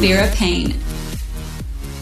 Vera 0.00 0.26
Paine. 0.34 0.74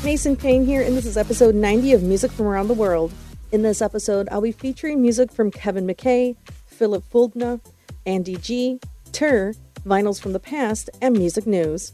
Mason 0.04 0.37
Paine 0.37 0.65
here, 0.65 0.83
and 0.83 0.97
this 0.97 1.04
is 1.04 1.17
episode 1.17 1.56
90 1.56 1.95
of 1.95 2.02
Music 2.05 2.31
from 2.31 2.47
Around 2.47 2.69
the 2.69 2.74
World. 2.74 3.13
In 3.51 3.63
this 3.63 3.82
episode, 3.82 4.29
I'll 4.30 4.40
be 4.40 4.53
featuring 4.53 5.03
music 5.03 5.32
from 5.32 5.51
Kevin 5.51 5.85
McKay, 5.85 6.37
Philip 6.66 7.03
Fuldner, 7.12 7.61
Andy 8.06 8.37
G, 8.37 8.79
Terr, 9.11 9.53
Vinyls 9.84 10.21
from 10.21 10.32
the 10.32 10.38
Past, 10.38 10.88
and 11.03 11.19
Music 11.19 11.45
News. 11.45 11.92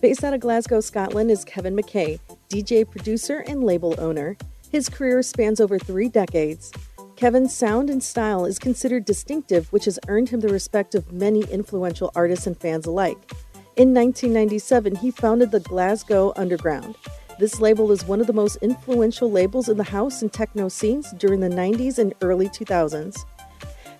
Based 0.00 0.24
out 0.24 0.32
of 0.32 0.40
Glasgow, 0.40 0.80
Scotland, 0.80 1.30
is 1.30 1.44
Kevin 1.44 1.76
McKay, 1.76 2.18
DJ, 2.48 2.90
producer, 2.90 3.44
and 3.46 3.62
label 3.62 3.94
owner. 3.98 4.38
His 4.70 4.88
career 4.88 5.22
spans 5.22 5.60
over 5.60 5.78
three 5.78 6.08
decades. 6.08 6.72
Kevin's 7.16 7.54
sound 7.54 7.90
and 7.90 8.02
style 8.02 8.46
is 8.46 8.58
considered 8.58 9.04
distinctive, 9.04 9.70
which 9.74 9.84
has 9.84 9.98
earned 10.08 10.30
him 10.30 10.40
the 10.40 10.48
respect 10.48 10.94
of 10.94 11.12
many 11.12 11.42
influential 11.50 12.10
artists 12.14 12.46
and 12.46 12.58
fans 12.58 12.86
alike. 12.86 13.30
In 13.74 13.94
1997, 13.94 14.96
he 14.96 15.10
founded 15.10 15.50
the 15.50 15.60
Glasgow 15.60 16.34
Underground. 16.36 16.94
This 17.38 17.58
label 17.58 17.90
is 17.90 18.04
one 18.04 18.20
of 18.20 18.26
the 18.26 18.32
most 18.34 18.56
influential 18.56 19.30
labels 19.30 19.70
in 19.70 19.78
the 19.78 19.82
house 19.82 20.20
and 20.20 20.30
techno 20.30 20.68
scenes 20.68 21.10
during 21.12 21.40
the 21.40 21.48
90s 21.48 21.98
and 21.98 22.12
early 22.20 22.50
2000s. 22.50 23.24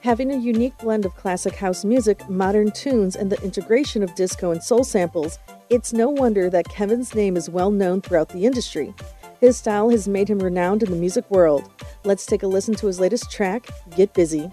Having 0.02 0.30
a 0.30 0.36
unique 0.36 0.76
blend 0.76 1.06
of 1.06 1.16
classic 1.16 1.54
house 1.54 1.86
music, 1.86 2.28
modern 2.28 2.70
tunes, 2.72 3.16
and 3.16 3.32
the 3.32 3.42
integration 3.42 4.02
of 4.02 4.14
disco 4.14 4.50
and 4.50 4.62
soul 4.62 4.84
samples, 4.84 5.38
it's 5.70 5.94
no 5.94 6.10
wonder 6.10 6.50
that 6.50 6.68
Kevin's 6.68 7.14
name 7.14 7.34
is 7.34 7.48
well 7.48 7.70
known 7.70 8.02
throughout 8.02 8.28
the 8.28 8.44
industry. 8.44 8.92
His 9.40 9.56
style 9.56 9.88
has 9.88 10.06
made 10.06 10.28
him 10.28 10.40
renowned 10.40 10.82
in 10.82 10.90
the 10.90 10.98
music 10.98 11.28
world. 11.30 11.70
Let's 12.04 12.26
take 12.26 12.42
a 12.42 12.46
listen 12.46 12.74
to 12.74 12.88
his 12.88 13.00
latest 13.00 13.30
track, 13.30 13.70
Get 13.96 14.12
Busy. 14.12 14.52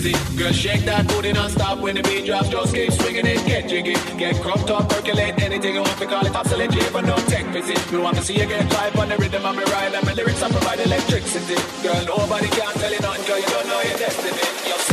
busy. 0.00 0.36
Girl, 0.36 0.52
shake 0.52 0.84
that 0.84 1.06
booty 1.08 1.32
non-stop 1.32 1.78
when 1.78 1.94
the 1.96 2.02
beat 2.02 2.26
drops. 2.26 2.48
Just 2.48 2.74
keep 2.74 2.92
swinging 2.92 3.26
it, 3.26 3.44
get 3.46 3.68
jiggy. 3.68 3.94
Get 4.18 4.40
crumped 4.40 4.70
up, 4.70 4.88
percolate 4.88 5.40
anything 5.42 5.74
you 5.74 5.82
want 5.82 5.98
to 5.98 6.06
call 6.06 6.24
it. 6.26 6.34
Obsolete, 6.34 6.92
but 6.92 7.04
no 7.04 7.16
tech 7.28 7.44
busy. 7.52 7.76
We 7.92 8.02
want 8.02 8.16
to 8.16 8.22
see 8.22 8.34
you 8.34 8.46
get 8.46 8.70
live 8.72 8.96
on 8.98 9.08
the 9.08 9.16
rhythm 9.16 9.44
of 9.44 9.56
the 9.56 9.64
ride. 9.72 9.94
And 9.94 10.04
my 10.06 10.14
lyrics, 10.14 10.42
I 10.42 10.50
provide 10.50 10.80
electricity. 10.80 11.58
Girl, 11.82 12.02
nobody 12.06 12.48
can 12.48 12.72
tell 12.74 12.92
you 12.92 13.00
nothing, 13.00 13.26
girl. 13.26 13.38
You 13.38 13.50
don't 13.54 13.66
know 13.66 13.80
your 13.82 13.98
destiny. 13.98 14.44
You're 14.68 14.84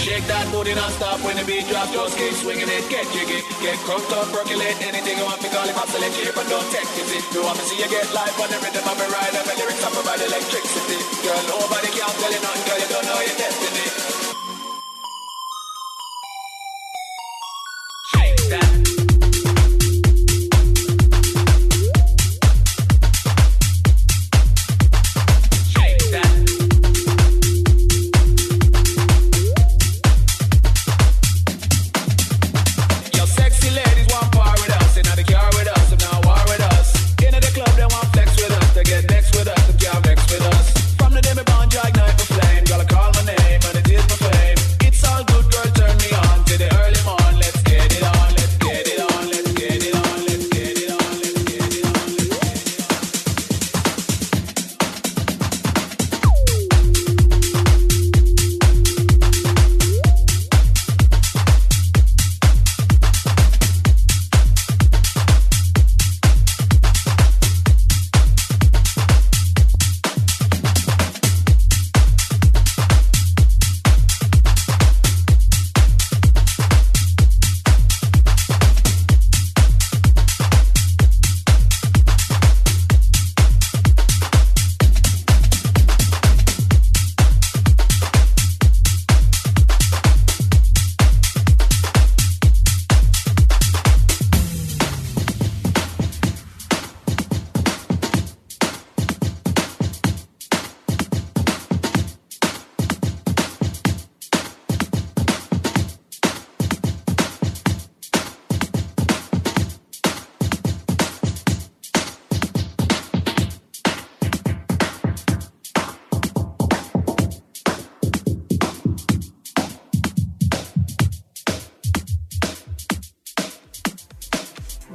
Shake 0.00 0.24
that 0.32 0.48
booty 0.48 0.72
non-stop 0.72 1.20
when 1.20 1.36
the 1.36 1.44
beat 1.44 1.68
drop, 1.68 1.92
Just 1.92 2.16
keep 2.16 2.32
swinging 2.32 2.72
it, 2.72 2.88
get 2.88 3.04
jiggy. 3.12 3.44
Get 3.60 3.76
crunked 3.84 4.08
up, 4.16 4.32
percolate 4.32 4.80
anything 4.80 5.20
you 5.20 5.26
want 5.28 5.44
me 5.44 5.52
call 5.52 5.68
it. 5.68 5.76
I 5.76 5.84
select 5.92 6.16
you, 6.16 6.32
but 6.32 6.48
don't 6.48 6.64
take 6.72 6.88
it. 6.88 7.20
You 7.36 7.44
want 7.44 7.60
me 7.60 7.68
see 7.68 7.76
you 7.76 7.84
get 7.84 8.08
live 8.16 8.32
on 8.40 8.48
the 8.48 8.56
rhythm 8.64 8.80
of 8.80 8.96
me 8.96 9.06
ride. 9.12 9.36
And 9.36 9.44
my 9.44 9.52
lyrics, 9.60 9.84
I 9.84 9.92
provide 9.92 10.24
electricity. 10.24 10.98
Girl, 11.20 11.42
nobody 11.52 11.92
can 11.92 12.08
tell 12.16 12.32
you 12.32 12.40
nothing, 12.40 12.64
girl, 12.64 12.80
you 12.80 12.88
don't 12.88 13.06
know 13.12 13.20
your 13.20 13.36
destiny. 13.36 13.59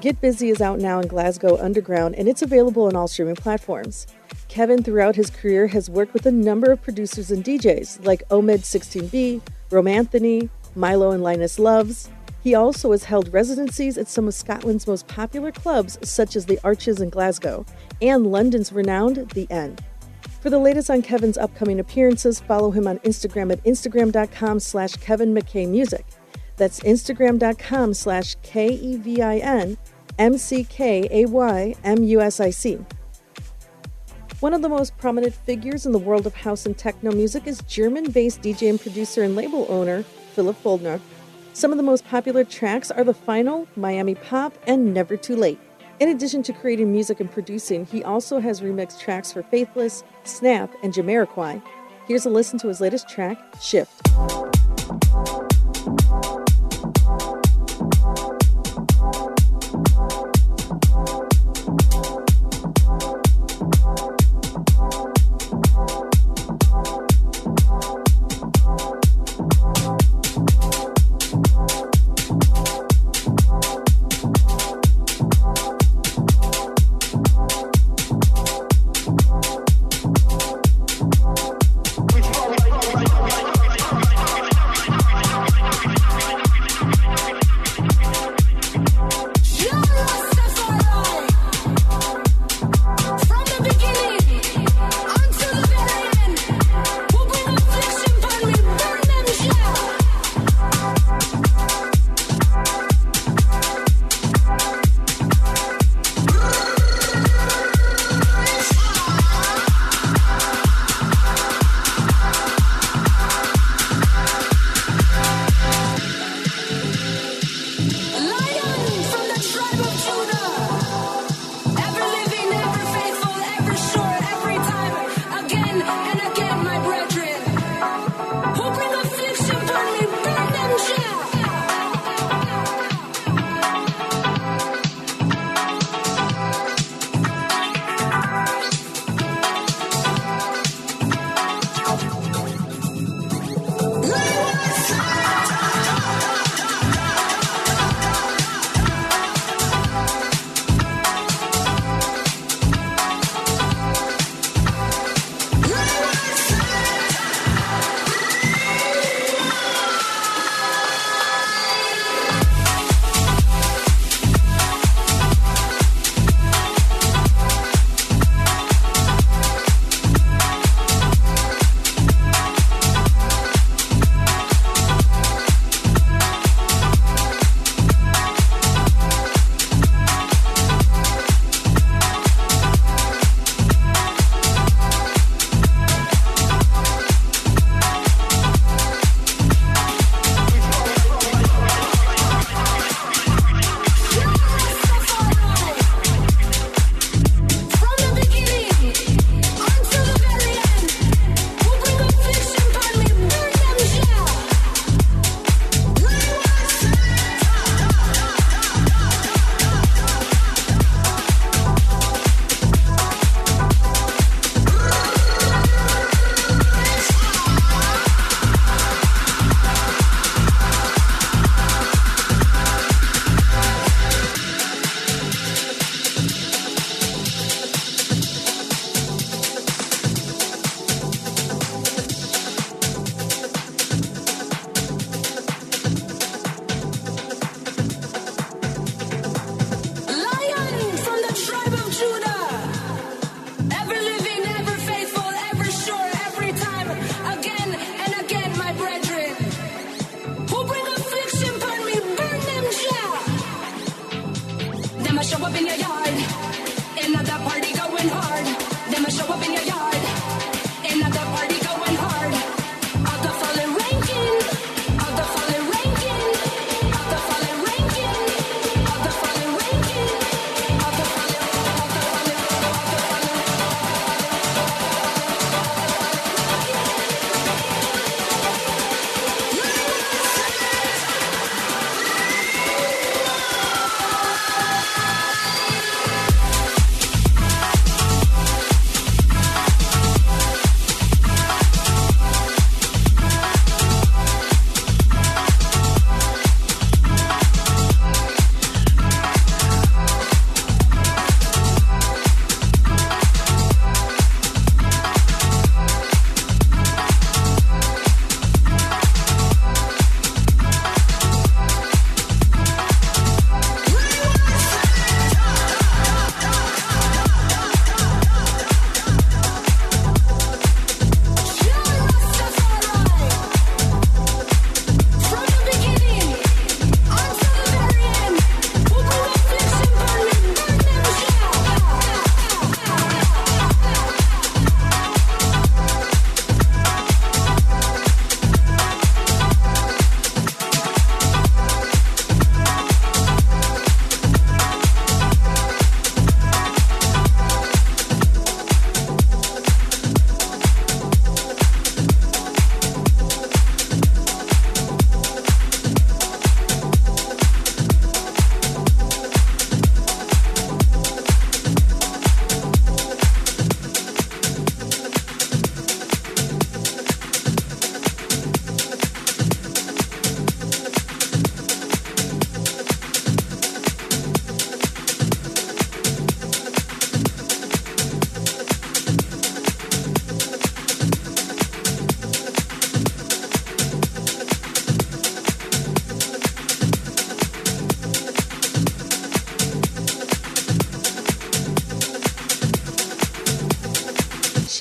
Get 0.01 0.19
Busy 0.19 0.49
is 0.49 0.61
out 0.61 0.79
now 0.79 0.99
in 0.99 1.07
Glasgow 1.07 1.57
Underground 1.57 2.15
and 2.15 2.27
it's 2.27 2.41
available 2.41 2.83
on 2.83 2.95
all 2.95 3.07
streaming 3.07 3.35
platforms. 3.35 4.07
Kevin, 4.49 4.83
throughout 4.83 5.15
his 5.15 5.29
career, 5.29 5.67
has 5.67 5.89
worked 5.89 6.13
with 6.13 6.25
a 6.25 6.31
number 6.31 6.71
of 6.71 6.81
producers 6.81 7.31
and 7.31 7.43
DJs 7.43 8.05
like 8.05 8.27
Omid 8.29 8.59
16B, 8.59 9.41
Romanthony, 9.69 10.49
Mylo 10.75 11.13
and 11.13 11.23
Linus 11.23 11.57
Loves. 11.57 12.09
He 12.43 12.53
also 12.53 12.91
has 12.91 13.05
held 13.05 13.33
residencies 13.33 13.97
at 13.97 14.09
some 14.09 14.27
of 14.27 14.33
Scotland's 14.33 14.85
most 14.85 15.07
popular 15.07 15.51
clubs, 15.51 15.97
such 16.07 16.35
as 16.35 16.45
the 16.45 16.59
Arches 16.63 16.99
in 16.99 17.09
Glasgow, 17.09 17.65
and 18.01 18.27
London's 18.27 18.73
renowned 18.73 19.29
The 19.29 19.49
End. 19.49 19.83
For 20.41 20.49
the 20.49 20.59
latest 20.59 20.91
on 20.91 21.01
Kevin's 21.01 21.37
upcoming 21.37 21.79
appearances, 21.79 22.39
follow 22.39 22.69
him 22.69 22.85
on 22.85 22.99
Instagram 22.99 23.51
at 23.51 23.63
instagram.com 23.63 24.59
slash 24.59 24.95
Kevin 24.97 25.33
McKay 25.33 25.67
Music. 25.67 26.05
That's 26.57 26.79
instagram.com 26.81 27.93
slash 27.93 28.35
K 28.43 28.69
E 28.69 28.97
V 28.97 29.21
I 29.21 29.37
N 29.37 29.77
M 30.17 30.37
C 30.37 30.63
K 30.63 31.07
A 31.11 31.25
Y 31.29 31.75
M 31.83 32.03
U 32.03 32.21
S 32.21 32.39
I 32.39 32.49
C. 32.49 32.79
One 34.39 34.53
of 34.53 34.61
the 34.61 34.69
most 34.69 34.97
prominent 34.97 35.33
figures 35.33 35.85
in 35.85 35.91
the 35.91 35.97
world 35.97 36.27
of 36.27 36.35
house 36.35 36.65
and 36.65 36.77
techno 36.77 37.11
music 37.11 37.47
is 37.47 37.61
German 37.67 38.11
based 38.11 38.41
DJ 38.41 38.69
and 38.69 38.79
producer 38.79 39.23
and 39.23 39.35
label 39.35 39.65
owner 39.69 40.03
Philip 40.33 40.61
Fuldner. 40.61 40.99
Some 41.53 41.71
of 41.71 41.77
the 41.77 41.83
most 41.83 42.05
popular 42.05 42.43
tracks 42.43 42.91
are 42.91 43.05
The 43.05 43.13
Final, 43.13 43.65
Miami 43.77 44.15
Pop, 44.15 44.53
and 44.67 44.93
Never 44.93 45.15
Too 45.15 45.37
Late. 45.37 45.57
In 46.01 46.09
addition 46.09 46.43
to 46.43 46.53
creating 46.53 46.91
music 46.91 47.21
and 47.21 47.31
producing, 47.31 47.85
he 47.85 48.03
also 48.03 48.39
has 48.39 48.59
remixed 48.59 48.99
tracks 48.99 49.31
for 49.31 49.41
Faithless, 49.43 50.03
Snap, 50.25 50.73
and 50.83 50.93
Jamiroquai. 50.93 51.61
Here's 52.05 52.25
a 52.25 52.29
listen 52.29 52.59
to 52.59 52.67
his 52.67 52.81
latest 52.81 53.07
track, 53.07 53.37
Shift. 53.61 54.01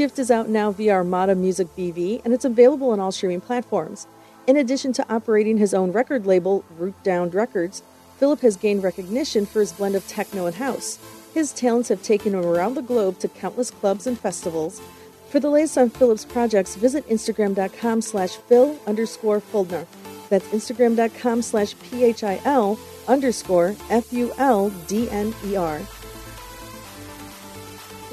Shift 0.04 0.18
is 0.18 0.30
out 0.30 0.50
now 0.50 0.70
via 0.70 0.92
Armada 0.96 1.34
Music 1.34 1.66
BV, 1.78 2.20
and 2.26 2.34
it's 2.34 2.44
available 2.44 2.90
on 2.90 3.00
all 3.00 3.10
streaming 3.10 3.40
platforms. 3.40 4.06
In 4.46 4.58
addition 4.58 4.92
to 4.92 5.06
operating 5.10 5.56
his 5.56 5.72
own 5.72 5.92
record 5.92 6.26
label, 6.26 6.62
Root 6.76 7.02
Down 7.02 7.30
Records, 7.30 7.82
Philip 8.18 8.40
has 8.40 8.58
gained 8.58 8.82
recognition 8.82 9.46
for 9.46 9.60
his 9.60 9.72
blend 9.72 9.94
of 9.94 10.06
techno 10.06 10.44
and 10.44 10.56
house. 10.56 10.98
His 11.32 11.54
talents 11.54 11.88
have 11.88 12.02
taken 12.02 12.34
him 12.34 12.44
around 12.44 12.74
the 12.74 12.82
globe 12.82 13.18
to 13.20 13.28
countless 13.28 13.70
clubs 13.70 14.06
and 14.06 14.20
festivals. 14.20 14.82
For 15.30 15.40
the 15.40 15.48
latest 15.48 15.78
on 15.78 15.88
Philip's 15.88 16.26
projects, 16.26 16.76
visit 16.76 17.08
Instagram.com 17.08 18.02
slash 18.02 18.36
Phil 18.36 18.78
underscore 18.86 19.40
Fuldner. 19.40 19.86
That's 20.28 20.48
Instagram.com 20.48 21.40
slash 21.40 21.74
P-H-I-L 21.78 22.78
underscore 23.08 23.74
F-U-L-D-N-E-R. 23.88 25.80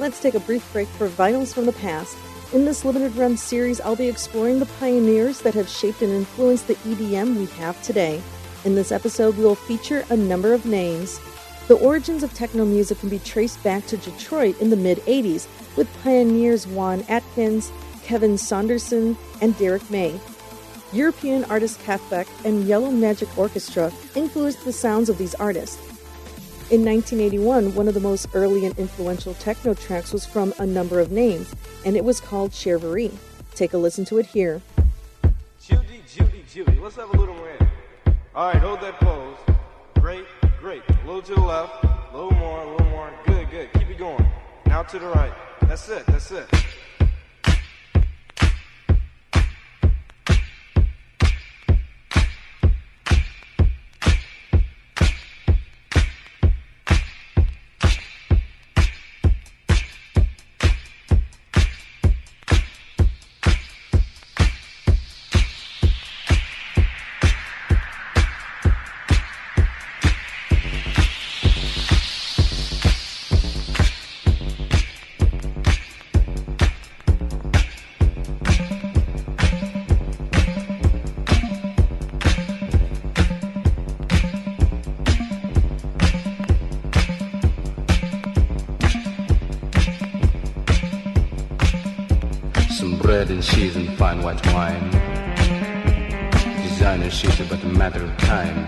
Let's 0.02 0.20
take 0.20 0.34
a 0.34 0.40
brief 0.40 0.68
break 0.74 0.88
for 0.88 1.08
vinyls 1.08 1.54
from 1.54 1.68
the 1.68 1.74
past. 1.74 2.18
In 2.54 2.66
this 2.66 2.84
limited 2.84 3.16
run 3.16 3.38
series, 3.38 3.80
I'll 3.80 3.96
be 3.96 4.10
exploring 4.10 4.58
the 4.58 4.66
pioneers 4.80 5.42
that 5.42 5.54
have 5.54 5.70
shaped 5.70 6.02
and 6.02 6.12
influenced 6.12 6.66
the 6.66 6.74
EDM 6.74 7.38
we 7.38 7.46
have 7.58 7.80
today. 7.84 8.20
In 8.66 8.74
this 8.74 8.92
episode, 8.92 9.38
we 9.38 9.44
will 9.44 9.54
feature 9.54 10.04
a 10.10 10.18
number 10.18 10.54
of 10.56 10.66
names. 10.66 11.22
The 11.68 11.76
origins 11.76 12.24
of 12.24 12.34
techno 12.34 12.66
music 12.66 12.98
can 12.98 13.10
be 13.10 13.20
traced 13.20 13.62
back 13.64 13.86
to 13.86 13.98
Detroit 13.98 14.60
in 14.60 14.72
the 14.72 14.76
mid 14.76 14.98
80s 15.02 15.48
with 15.78 15.88
pioneers 16.02 16.66
Juan 16.66 17.06
Atkins, 17.08 17.72
Kevin 18.02 18.40
Saunderson, 18.40 19.16
and 19.40 19.56
Derrick 19.60 19.88
May. 19.92 20.20
European 20.94 21.44
artist 21.44 21.80
Kraftwerk 21.82 22.28
and 22.44 22.68
Yellow 22.68 22.90
Magic 22.90 23.30
Orchestra 23.38 23.92
influenced 24.16 24.66
the 24.66 24.74
sounds 24.74 25.10
of 25.10 25.20
these 25.20 25.36
artists. 25.36 25.91
In 26.72 26.86
1981, 26.86 27.76
one 27.76 27.90
of 27.90 27.94
the 27.94 28.00
most 28.00 28.30
early 28.34 28.66
and 28.66 28.80
influential 28.80 29.34
techno 29.34 29.74
tracks 29.74 30.14
was 30.14 30.26
from 30.26 30.54
a 30.58 30.66
number 30.66 31.02
of 31.02 31.12
names, 31.12 31.54
and 31.84 31.98
it 31.98 32.06
was 32.06 32.22
called 32.22 32.52
Sharevari. 32.52 33.14
Take 33.56 33.74
a 33.74 33.78
listen 33.78 34.06
to 34.06 34.20
it 34.20 34.26
here. 34.26 34.62
Judy, 35.62 36.02
Judy, 36.08 36.46
Judy. 36.50 36.80
Let's 36.80 36.96
have 36.96 37.10
a 37.14 37.18
little 37.18 37.36
more 37.36 37.50
air. 37.50 37.70
All 38.34 38.54
right, 38.54 38.56
hold 38.56 38.80
that 38.80 38.98
pose. 39.02 39.36
Great, 40.00 40.24
great. 40.62 40.82
A 40.88 41.06
little 41.06 41.22
to 41.22 41.36
the 41.36 41.42
left, 41.42 41.84
a 41.84 42.10
little 42.14 42.32
more, 42.32 42.62
a 42.62 42.72
little 42.72 42.88
more. 42.88 43.12
Good, 43.26 43.52
good. 43.52 43.74
Keep 43.74 43.90
it 43.90 43.98
going. 43.98 44.26
Now 44.66 44.84
to 44.84 44.98
the 44.98 45.08
right. 45.08 45.34
That's 45.64 45.90
it, 45.90 46.06
that's 46.06 46.32
it. 46.32 46.48
Bread 93.12 93.30
and 93.30 93.44
cheese 93.44 93.76
and 93.76 93.90
fine 93.98 94.22
white 94.22 94.42
wine. 94.54 94.90
Designer 96.64 97.10
shit 97.10 97.46
but 97.50 97.62
a 97.62 97.68
matter 97.68 98.06
of 98.06 98.18
time. 98.20 98.66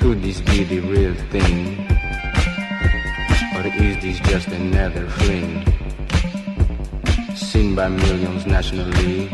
Could 0.00 0.22
this 0.22 0.40
be 0.40 0.64
the 0.64 0.80
real 0.80 1.14
thing? 1.28 1.86
Or 3.54 3.60
is 3.60 4.02
this 4.02 4.18
just 4.20 4.48
another 4.48 5.06
fling? 5.06 5.66
Seen 7.34 7.74
by 7.74 7.88
millions 7.88 8.46
nationally. 8.46 9.28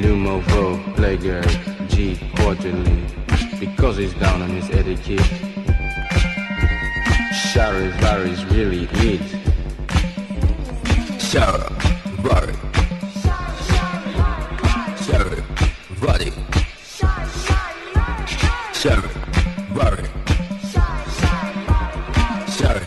Lumo 0.00 0.40
Vogue, 0.44 0.80
Playgirl, 0.96 1.88
G 1.90 2.18
quarterly. 2.36 3.04
Because 3.60 3.98
he's 3.98 4.14
down 4.14 4.40
on 4.40 4.48
his 4.48 4.70
etiquette. 4.70 5.20
Sharevari's 7.52 8.46
really 8.46 8.88
it. 8.92 9.37
Sarah, 11.28 11.70
Barry. 12.22 12.54
Sarah, 14.96 15.44
Buddy. 16.00 16.32
Sarah, 18.72 19.10
Barry. 19.74 20.08
Sarah, 22.46 22.86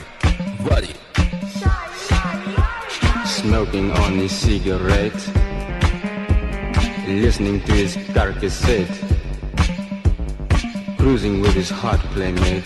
Buddy. 0.67 0.93
Smoking 3.27 3.91
on 3.91 4.13
his 4.13 4.31
cigarette. 4.31 5.21
Listening 7.07 7.61
to 7.61 7.73
his 7.73 7.95
car 8.11 8.33
cassette. 8.33 8.89
Cruising 10.97 11.41
with 11.41 11.53
his 11.53 11.69
hot 11.69 11.99
playmate. 12.15 12.65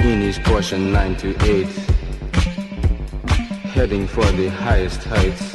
In 0.00 0.20
his 0.20 0.38
Porsche 0.40 0.78
928 0.78 1.83
heading 3.74 4.06
for 4.06 4.24
the 4.36 4.46
highest 4.46 5.02
heights, 5.02 5.50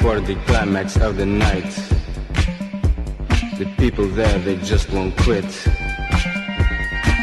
for 0.00 0.20
the 0.20 0.34
climax 0.46 0.96
of 0.96 1.18
the 1.18 1.26
night. 1.26 1.70
The 3.58 3.70
people 3.76 4.06
there, 4.06 4.38
they 4.38 4.56
just 4.56 4.88
won't 4.90 5.14
quit, 5.18 5.44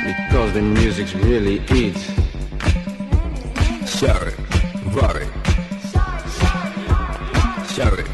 because 0.05 0.53
the 0.53 0.61
music's 0.61 1.15
really 1.15 1.57
it. 1.69 1.97
Sorry, 3.87 4.33
Rory. 4.93 5.27
Sorry. 7.65 8.10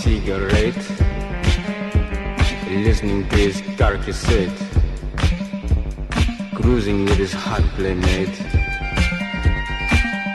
Cigarette, 0.00 0.76
listening 2.70 3.28
to 3.28 3.36
his 3.36 3.60
car 3.76 3.98
cassette, 3.98 4.58
cruising 6.54 7.04
with 7.04 7.18
his 7.18 7.34
hot 7.34 7.60
playmate, 7.76 8.40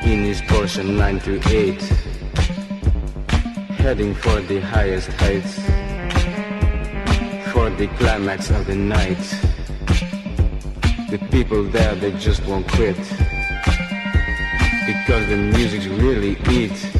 in 0.06 0.24
his 0.24 0.39
Porsche 0.44 0.86
928, 0.86 1.82
heading 3.80 4.13
for 4.13 4.39
the 4.42 4.62
highest 4.62 5.10
heights, 5.13 5.56
for 7.52 7.72
the 7.72 7.88
climax 7.98 8.52
of 8.52 8.68
the 8.68 8.76
night. 8.76 9.26
The 11.10 11.18
people 11.32 11.63
there, 11.63 11.96
they 11.96 12.12
just 12.20 12.46
won't 12.46 12.68
quit, 12.68 12.98
because 14.86 15.28
the 15.28 15.38
music's 15.56 15.88
really 15.88 16.38
it. 16.46 16.95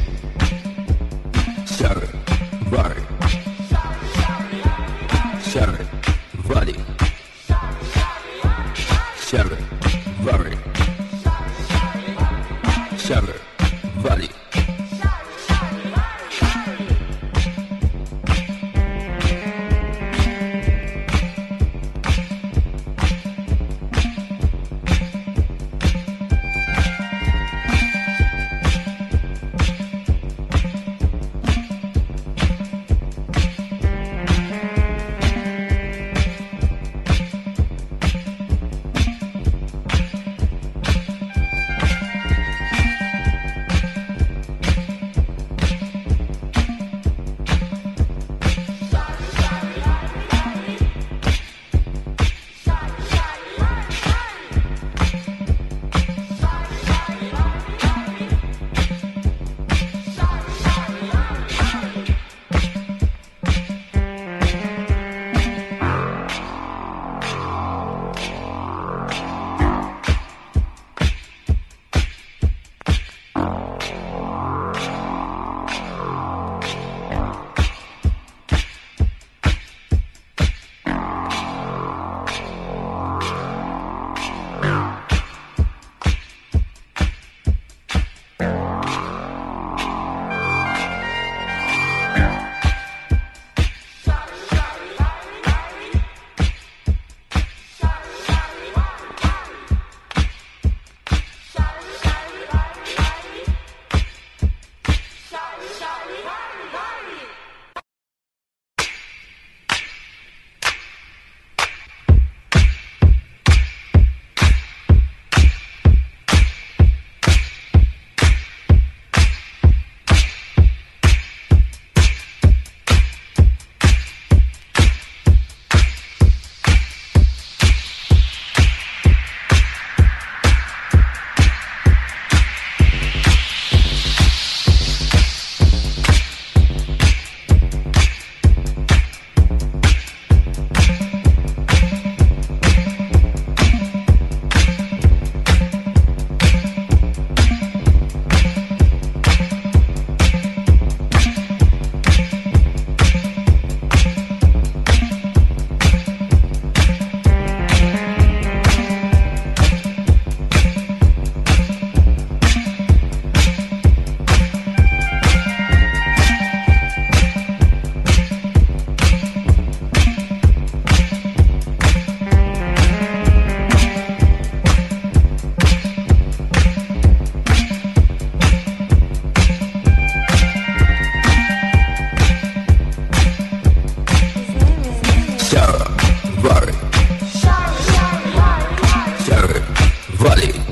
Quali. 190.26 190.65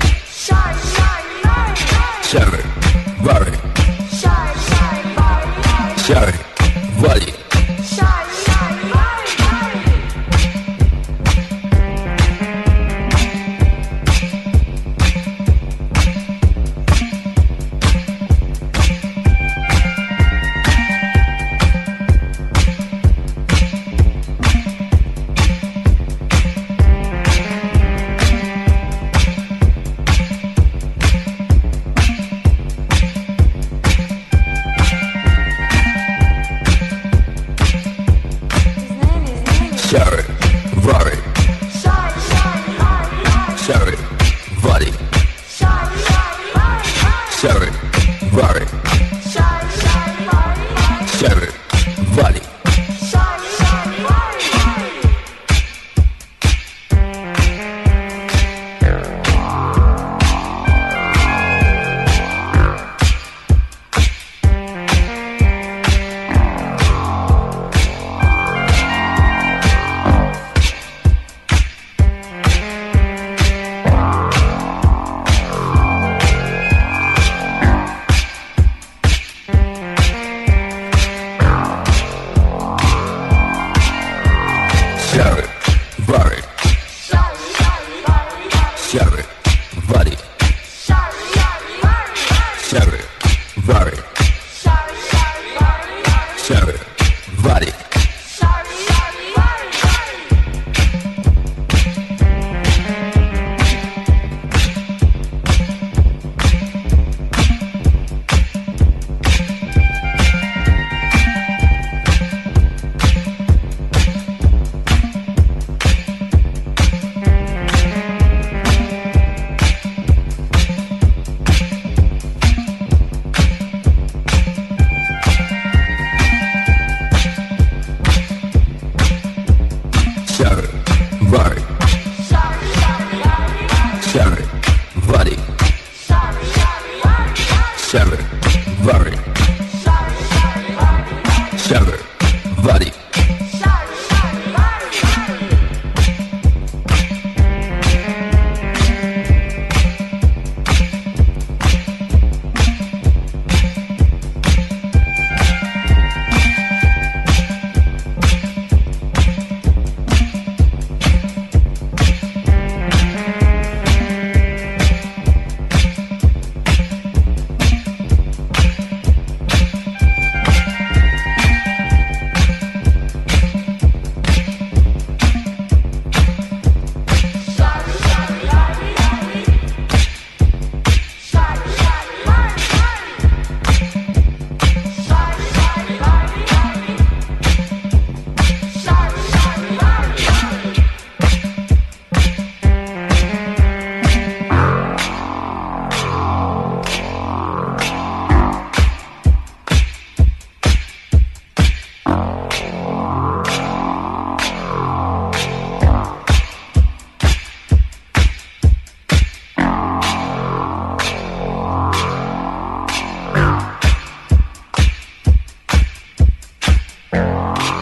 Thank 217.11 217.74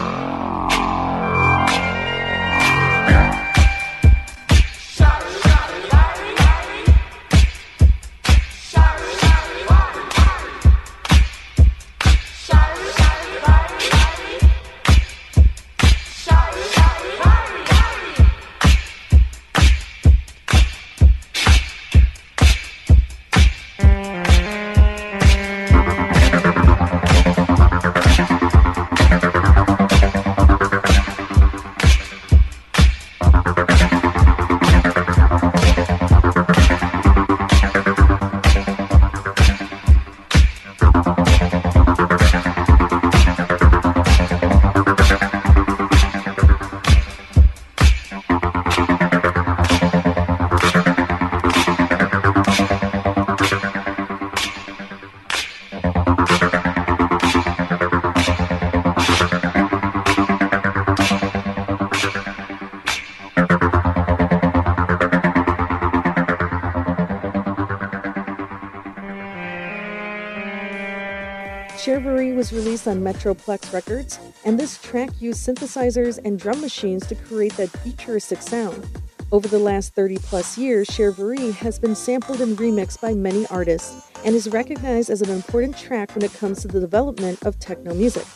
Sharevari 71.76 72.34
was 72.34 72.52
released 72.52 72.86
on 72.86 73.00
Metroplex 73.00 73.72
Records, 73.72 74.18
and 74.44 74.58
this 74.58 74.80
track 74.80 75.10
used 75.20 75.46
synthesizers 75.46 76.18
and 76.24 76.38
drum 76.38 76.60
machines 76.60 77.06
to 77.08 77.14
create 77.14 77.56
that 77.56 77.68
futuristic 77.68 78.40
sound. 78.40 78.86
Over 79.32 79.48
the 79.48 79.58
last 79.58 79.94
30 79.94 80.18
plus 80.18 80.56
years, 80.56 80.86
Sharevari 80.88 81.52
has 81.54 81.78
been 81.80 81.96
sampled 81.96 82.40
and 82.40 82.56
remixed 82.56 83.00
by 83.00 83.12
many 83.14 83.46
artists 83.48 84.08
and 84.24 84.36
is 84.36 84.48
recognized 84.48 85.10
as 85.10 85.20
an 85.20 85.30
important 85.30 85.76
track 85.76 86.14
when 86.14 86.24
it 86.24 86.32
comes 86.34 86.62
to 86.62 86.68
the 86.68 86.78
development 86.80 87.42
of 87.42 87.58
techno 87.58 87.92
music. 87.92 88.26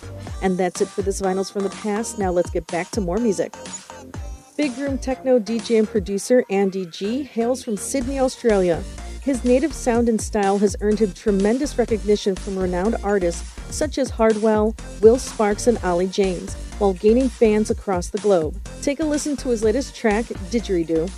And 0.42 0.58
that's 0.58 0.80
it 0.80 0.88
for 0.88 1.02
this 1.02 1.22
Vinyls 1.22 1.52
from 1.52 1.62
the 1.62 1.70
Past. 1.70 2.18
Now 2.18 2.32
let's 2.32 2.50
get 2.50 2.66
back 2.66 2.90
to 2.90 3.00
more 3.00 3.18
music. 3.18 3.54
Big 4.56 4.76
Room 4.76 4.98
Techno 4.98 5.38
DJ 5.38 5.78
and 5.78 5.88
producer 5.88 6.44
Andy 6.50 6.86
G 6.86 7.22
hails 7.22 7.62
from 7.62 7.76
Sydney, 7.76 8.18
Australia. 8.18 8.82
His 9.22 9.44
native 9.44 9.74
sound 9.74 10.08
and 10.08 10.20
style 10.20 10.58
has 10.58 10.76
earned 10.80 11.00
him 11.00 11.12
tremendous 11.12 11.76
recognition 11.76 12.34
from 12.34 12.58
renowned 12.58 12.96
artists 13.02 13.44
such 13.74 13.98
as 13.98 14.10
Hardwell, 14.10 14.74
Will 15.00 15.18
Sparks, 15.18 15.66
and 15.66 15.78
Olly 15.84 16.06
James, 16.06 16.54
while 16.78 16.94
gaining 16.94 17.28
fans 17.28 17.70
across 17.70 18.08
the 18.08 18.18
globe. 18.18 18.58
Take 18.80 19.00
a 19.00 19.04
listen 19.04 19.36
to 19.38 19.50
his 19.50 19.62
latest 19.62 19.94
track, 19.94 20.24
Didgeridoo. 20.50 21.10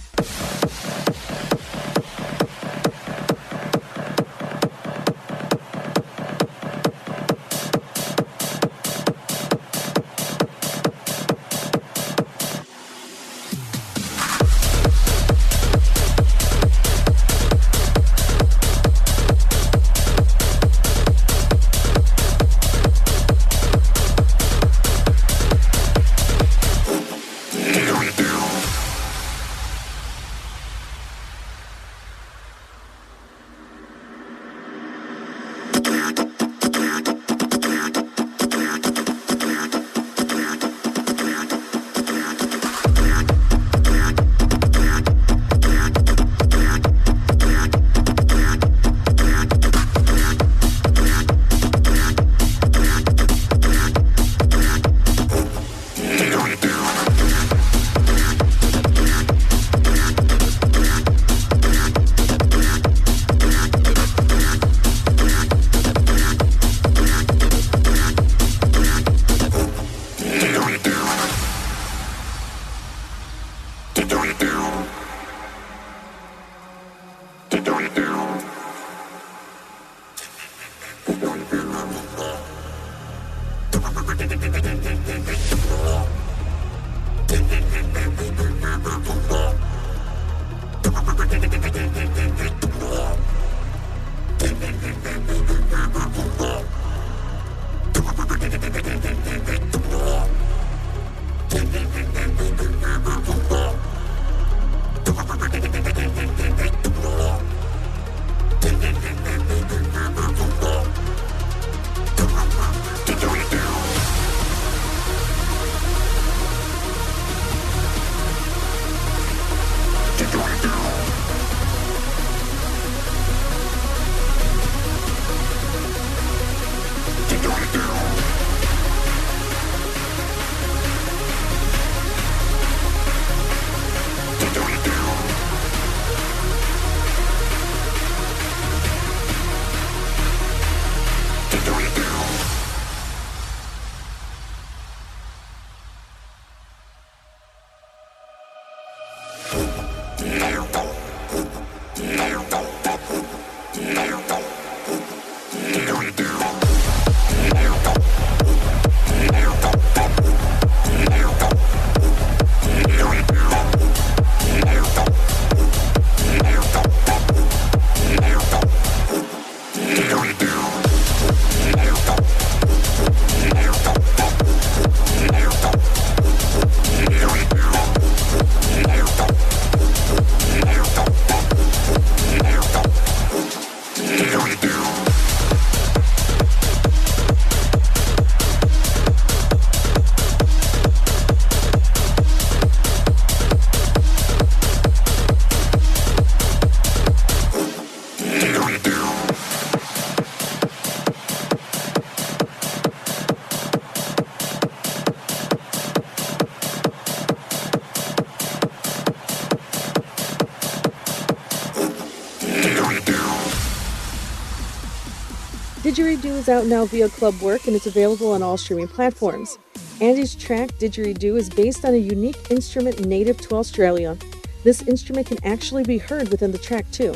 Out 216.50 216.66
now 216.66 216.84
via 216.84 217.08
Club 217.08 217.40
Work 217.40 217.66
and 217.66 217.76
it's 217.76 217.86
available 217.86 218.32
on 218.32 218.42
all 218.42 218.56
streaming 218.56 218.88
platforms. 218.88 219.58
Andy's 220.00 220.34
track 220.34 220.70
Didgeridoo 220.72 221.36
is 221.36 221.48
based 221.48 221.84
on 221.84 221.94
a 221.94 221.98
unique 221.98 222.50
instrument 222.50 223.06
native 223.06 223.38
to 223.42 223.54
Australia. 223.54 224.16
This 224.64 224.82
instrument 224.82 225.26
can 225.28 225.38
actually 225.44 225.84
be 225.84 225.98
heard 225.98 226.28
within 226.28 226.52
the 226.52 226.58
track 226.58 226.90
too. 226.90 227.14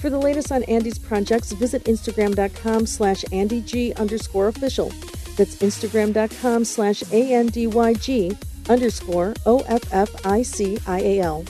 For 0.00 0.10
the 0.10 0.18
latest 0.18 0.52
on 0.52 0.62
Andy's 0.64 0.98
projects, 0.98 1.52
visit 1.52 1.84
instagram.com 1.84 2.86
slash 2.86 3.22
andyg 3.24 3.96
underscore 3.96 4.48
official. 4.48 4.90
That's 5.36 5.56
instagram.com 5.56 6.64
slash 6.64 7.02
andyg 7.04 8.36
underscore 8.68 9.34
O-F-F-I-C-I-A-L. 9.46 11.44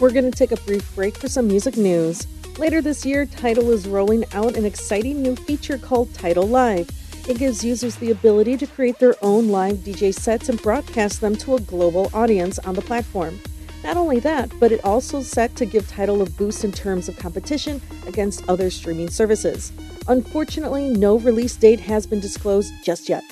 We're 0.00 0.12
going 0.12 0.30
to 0.30 0.38
take 0.38 0.52
a 0.52 0.56
brief 0.62 0.94
break 0.94 1.16
for 1.16 1.28
some 1.28 1.48
music 1.48 1.76
news. 1.76 2.26
Later 2.58 2.82
this 2.82 3.06
year, 3.06 3.24
Tidal 3.24 3.70
is 3.70 3.86
rolling 3.86 4.24
out 4.32 4.56
an 4.56 4.64
exciting 4.64 5.22
new 5.22 5.36
feature 5.36 5.78
called 5.78 6.12
Tidal 6.12 6.48
Live. 6.48 6.90
It 7.28 7.38
gives 7.38 7.64
users 7.64 7.94
the 7.94 8.10
ability 8.10 8.56
to 8.56 8.66
create 8.66 8.98
their 8.98 9.14
own 9.22 9.48
live 9.48 9.76
DJ 9.76 10.12
sets 10.12 10.48
and 10.48 10.60
broadcast 10.60 11.20
them 11.20 11.36
to 11.36 11.54
a 11.54 11.60
global 11.60 12.10
audience 12.12 12.58
on 12.58 12.74
the 12.74 12.82
platform. 12.82 13.38
Not 13.84 13.96
only 13.96 14.18
that, 14.20 14.50
but 14.58 14.72
it 14.72 14.84
also 14.84 15.22
set 15.22 15.54
to 15.54 15.66
give 15.66 15.86
Tidal 15.86 16.20
a 16.20 16.26
boost 16.30 16.64
in 16.64 16.72
terms 16.72 17.08
of 17.08 17.16
competition 17.16 17.80
against 18.08 18.48
other 18.48 18.70
streaming 18.70 19.08
services. 19.08 19.70
Unfortunately, 20.08 20.90
no 20.90 21.16
release 21.16 21.54
date 21.54 21.78
has 21.78 22.08
been 22.08 22.18
disclosed 22.18 22.72
just 22.82 23.08
yet. 23.08 23.22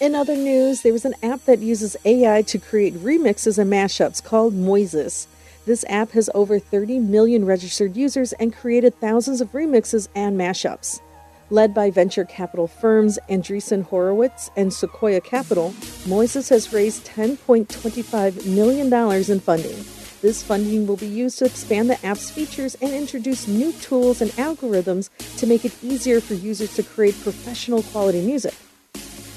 In 0.00 0.14
other 0.14 0.36
news, 0.36 0.82
there 0.82 0.92
was 0.92 1.04
an 1.04 1.16
app 1.24 1.44
that 1.46 1.58
uses 1.58 1.96
AI 2.04 2.42
to 2.42 2.58
create 2.58 2.94
remixes 2.94 3.58
and 3.58 3.70
mashups 3.70 4.22
called 4.22 4.54
Moises. 4.54 5.26
This 5.70 5.84
app 5.88 6.10
has 6.10 6.28
over 6.34 6.58
30 6.58 6.98
million 6.98 7.44
registered 7.44 7.96
users 7.96 8.32
and 8.32 8.52
created 8.52 8.92
thousands 9.00 9.40
of 9.40 9.52
remixes 9.52 10.08
and 10.16 10.36
mashups. 10.36 11.00
Led 11.48 11.72
by 11.72 11.92
venture 11.92 12.24
capital 12.24 12.66
firms 12.66 13.20
Andreessen 13.28 13.84
Horowitz 13.84 14.50
and 14.56 14.72
Sequoia 14.72 15.20
Capital, 15.20 15.70
Moises 16.08 16.48
has 16.48 16.72
raised 16.72 17.06
$10.25 17.06 18.46
million 18.52 18.92
in 19.30 19.38
funding. 19.38 19.84
This 20.20 20.42
funding 20.42 20.88
will 20.88 20.96
be 20.96 21.06
used 21.06 21.38
to 21.38 21.44
expand 21.44 21.88
the 21.88 22.04
app's 22.04 22.32
features 22.32 22.76
and 22.82 22.92
introduce 22.92 23.46
new 23.46 23.70
tools 23.74 24.20
and 24.20 24.32
algorithms 24.32 25.08
to 25.36 25.46
make 25.46 25.64
it 25.64 25.84
easier 25.84 26.20
for 26.20 26.34
users 26.34 26.74
to 26.74 26.82
create 26.82 27.14
professional 27.22 27.84
quality 27.84 28.26
music. 28.26 28.56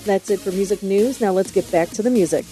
That's 0.06 0.32
it 0.32 0.40
for 0.40 0.52
music 0.52 0.82
news. 0.82 1.22
Now 1.22 1.32
let's 1.32 1.52
get 1.52 1.72
back 1.72 1.90
to 1.90 2.02
the 2.02 2.10
music. 2.10 2.44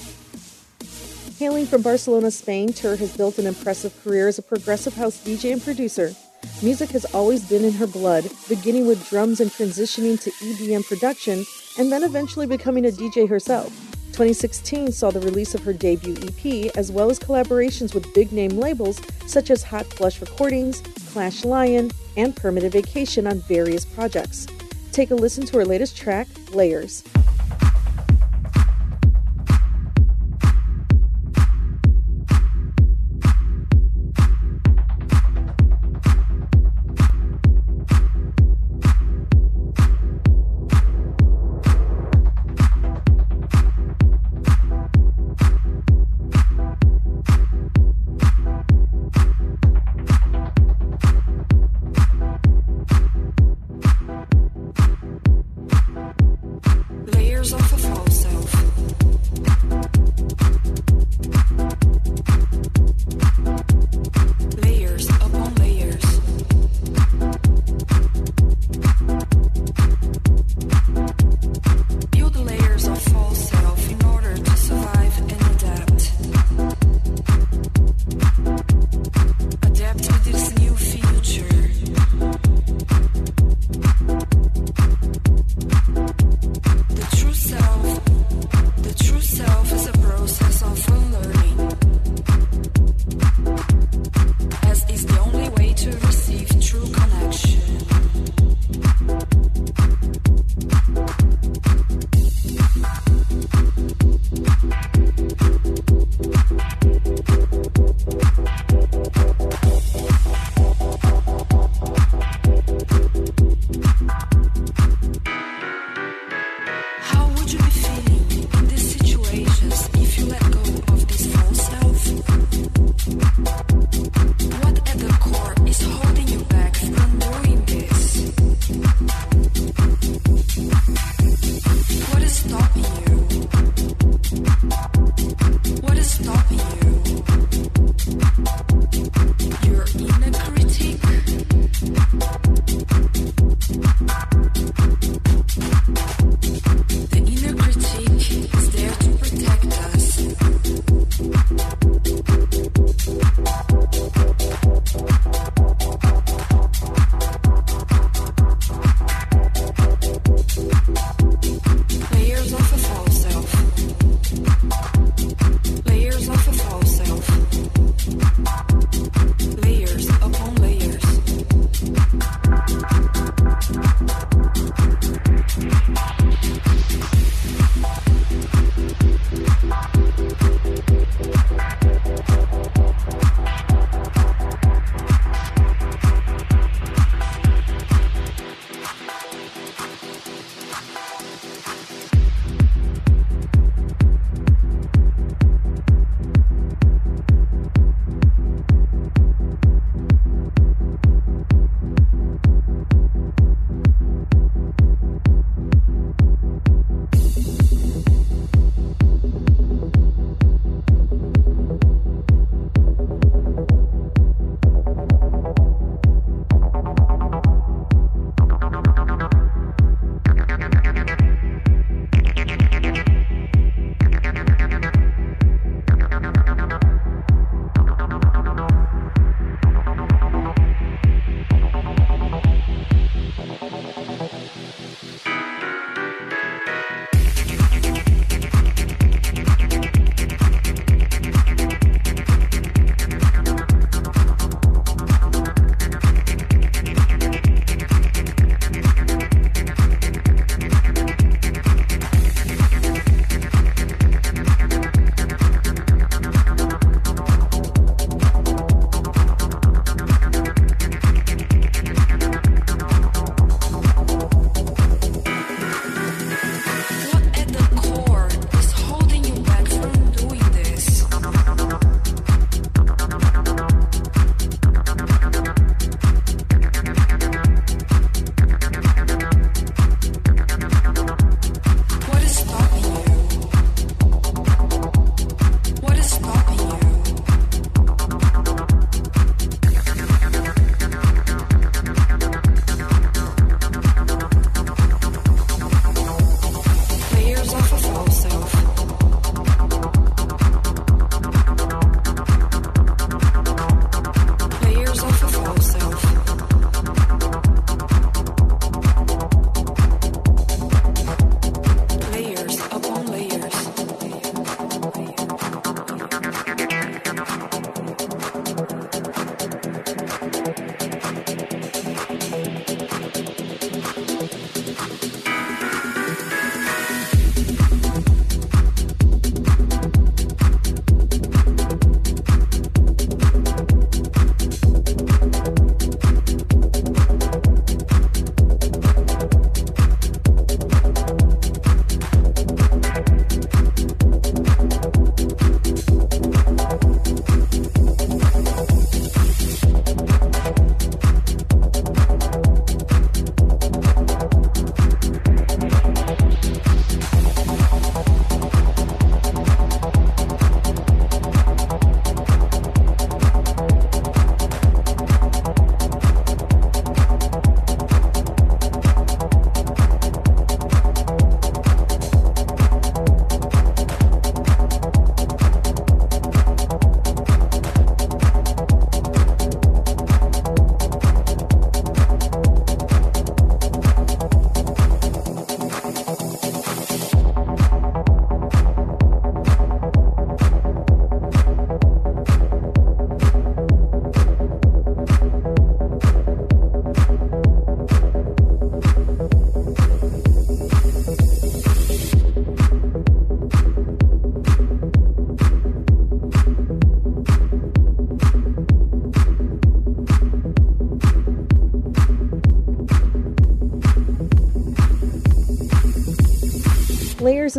Hailing 1.41 1.65
from 1.65 1.81
Barcelona, 1.81 2.29
Spain, 2.29 2.71
Terr 2.71 2.95
has 2.97 3.17
built 3.17 3.39
an 3.39 3.47
impressive 3.47 3.99
career 4.03 4.27
as 4.27 4.37
a 4.37 4.43
progressive 4.43 4.93
house 4.93 5.17
DJ 5.25 5.53
and 5.53 5.59
producer. 5.59 6.13
Music 6.61 6.91
has 6.91 7.03
always 7.15 7.49
been 7.49 7.65
in 7.65 7.73
her 7.73 7.87
blood, 7.87 8.29
beginning 8.47 8.85
with 8.85 9.09
drums 9.09 9.39
and 9.39 9.49
transitioning 9.49 10.21
to 10.21 10.29
EDM 10.29 10.87
production, 10.87 11.43
and 11.79 11.91
then 11.91 12.03
eventually 12.03 12.45
becoming 12.45 12.85
a 12.85 12.91
DJ 12.91 13.27
herself. 13.27 13.69
2016 14.11 14.91
saw 14.91 15.09
the 15.09 15.19
release 15.21 15.55
of 15.55 15.63
her 15.63 15.73
debut 15.73 16.15
EP, 16.21 16.71
as 16.77 16.91
well 16.91 17.09
as 17.09 17.17
collaborations 17.17 17.95
with 17.95 18.13
big 18.13 18.31
name 18.31 18.51
labels 18.51 19.01
such 19.25 19.49
as 19.49 19.63
Hot 19.63 19.87
Flush 19.87 20.21
Recordings, 20.21 20.81
Clash 21.11 21.43
Lion, 21.43 21.89
and 22.17 22.35
Permanent 22.35 22.71
Vacation 22.71 23.25
on 23.25 23.39
various 23.39 23.83
projects. 23.83 24.45
Take 24.91 25.09
a 25.09 25.15
listen 25.15 25.43
to 25.47 25.57
her 25.57 25.65
latest 25.65 25.97
track, 25.97 26.27
Layers. 26.53 27.03
Layers. 27.03 27.40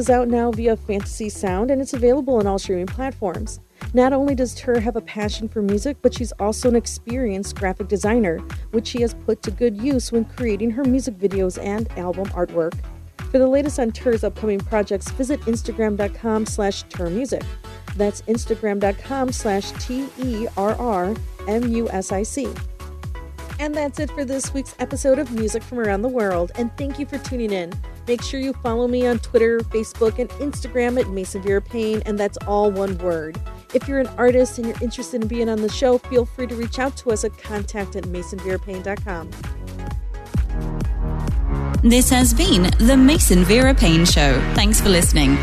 Is 0.03 0.11
out 0.11 0.27
now 0.27 0.51
via 0.51 0.77
Fantasy 0.77 1.29
Sound 1.29 1.71
and 1.71 1.81
it's 1.81 1.93
available 1.93 2.35
on 2.35 2.47
all 2.49 2.59
streaming 2.59 2.89
platforms. 2.89 3.61
Not 3.95 4.13
only 4.13 4.35
does 4.35 4.53
Terr 4.53 4.81
have 4.81 4.97
a 4.97 5.01
passion 5.01 5.49
for 5.49 5.63
music, 5.63 5.97
but 6.03 6.13
she's 6.13 6.33
also 6.41 6.69
an 6.69 6.75
experienced 6.75 7.55
graphic 7.55 7.87
designer, 7.87 8.39
which 8.73 8.89
she 8.89 9.01
has 9.03 9.15
put 9.15 9.43
to 9.43 9.53
good 9.53 9.81
use 9.81 10.11
when 10.11 10.25
creating 10.25 10.73
her 10.73 10.83
music 10.83 11.17
videos 11.19 11.57
and 11.63 11.89
album 11.97 12.27
artwork. 12.31 12.75
For 13.31 13.39
the 13.39 13.47
latest 13.47 13.79
on 13.79 13.93
Terr's 13.93 14.25
upcoming 14.25 14.59
projects, 14.59 15.09
visit 15.13 15.41
Instagram.com 15.43 16.47
slash 16.47 16.83
Terrmusic. 16.87 17.47
That's 17.95 18.23
Instagram.com 18.23 19.31
slash 19.31 19.71
T 19.87 20.09
E 20.19 20.49
R 20.57 20.75
R 20.81 21.15
M 21.47 21.69
U 21.69 21.89
S 21.91 22.11
I 22.11 22.25
C. 22.25 22.49
And 23.61 23.73
that's 23.73 24.01
it 24.01 24.11
for 24.11 24.25
this 24.25 24.53
week's 24.53 24.75
episode 24.81 25.21
of 25.21 25.31
Music 25.31 25.63
from 25.63 25.79
Around 25.79 26.03
the 26.03 26.09
World, 26.09 26.51
and 26.57 26.77
thank 26.77 26.99
you 26.99 27.07
for 27.07 27.19
tuning 27.19 27.53
in. 27.53 27.73
Make 28.07 28.23
sure 28.23 28.41
you 28.41 28.53
follow 28.55 28.89
me 28.89 29.07
on 29.07 29.19
Twitter, 29.21 29.61
Facebook, 29.61 30.19
and 30.19 30.29
Instagram 30.31 31.01
at 31.01 31.09
Mason 31.09 31.43
Vera 31.43 31.63
Paine, 31.63 32.03
and 32.05 32.19
that's 32.19 32.37
all 32.47 32.71
one 32.71 32.99
word. 32.99 33.41
If 33.75 33.89
you're 33.89 34.01
an 34.01 34.09
artist 34.19 34.59
and 34.59 34.67
you're 34.67 34.83
interested 34.83 35.23
in 35.23 35.29
being 35.29 35.49
on 35.49 35.63
the 35.63 35.69
show, 35.69 35.99
feel 35.99 36.27
free 36.27 36.47
to 36.47 36.55
reach 36.55 36.79
out 36.79 36.97
to 36.99 37.11
us 37.11 37.25
at 37.25 37.37
contact 37.39 37.97
at 37.97 38.05
masonverapaine.com. 38.05 39.31
This 41.83 42.11
has 42.11 42.33
been 42.33 42.71
the 42.79 42.97
Mason 42.97 43.45
Vera 43.45 43.75
Paine 43.75 44.05
Show. 44.05 44.41
Thanks 44.55 44.81
for 44.81 44.89
listening. 44.89 45.37